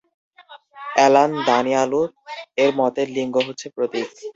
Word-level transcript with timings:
Alan 0.95 1.31
দানিয়ালু-এর 1.47 2.71
মতে 2.79 3.01
লিঙ্গ 3.15 3.35
হচ্ছে 3.47 3.67
প্রতীক। 3.75 4.07